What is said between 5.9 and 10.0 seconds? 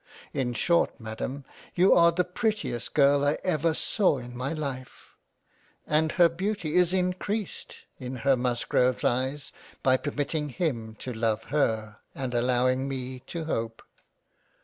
her Beauty is encreased in her Musgroves Eyes, by